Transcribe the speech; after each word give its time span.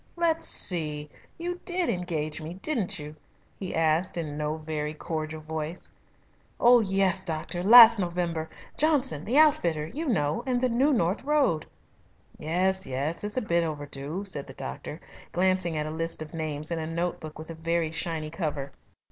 "Let's 0.15 0.47
see! 0.47 1.11
You 1.37 1.59
did 1.63 1.87
engage 1.87 2.41
me, 2.41 2.55
didn't 2.55 2.97
you?" 2.97 3.15
he 3.59 3.75
asked 3.75 4.17
in 4.17 4.35
no 4.35 4.57
very 4.57 4.95
cordial 4.95 5.41
voice. 5.41 5.91
"Oh, 6.59 6.79
yes, 6.79 7.23
doctor, 7.23 7.63
last 7.63 7.99
November. 7.99 8.49
Johnson 8.75 9.23
the 9.25 9.37
outfitter, 9.37 9.85
you 9.85 10.07
know, 10.07 10.41
in 10.47 10.57
the 10.59 10.69
New 10.69 10.91
North 10.91 11.23
Road." 11.23 11.67
"Yes, 12.39 12.87
yes. 12.87 13.23
It's 13.23 13.37
a 13.37 13.43
bit 13.43 13.63
overdue," 13.63 14.25
said 14.25 14.47
the 14.47 14.53
doctor, 14.53 14.99
glancing 15.33 15.77
at 15.77 15.85
a 15.85 15.91
list 15.91 16.23
of 16.23 16.33
names 16.33 16.71
in 16.71 16.79
a 16.79 16.87
note 16.87 17.19
book 17.19 17.37
with 17.37 17.51
a 17.51 17.53
very 17.53 17.91
shiny 17.91 18.31
cover. 18.31 18.71